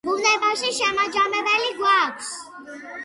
ბუნებაში 0.07 0.71
შემაჯამებელი 0.77 1.69
გვაქვს 1.83 2.33